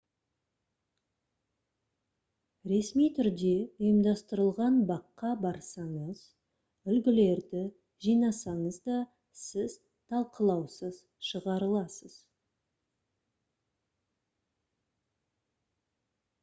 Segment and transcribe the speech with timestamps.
[2.69, 3.51] ресми түрде
[3.87, 6.23] ұйымдастырылған баққа барсаңыз
[6.93, 7.61] «үлгілерді»
[8.07, 8.97] жинасаңыз да
[9.43, 9.77] сіз
[10.13, 11.01] талқылаусыз
[11.31, 12.17] шығарыласыз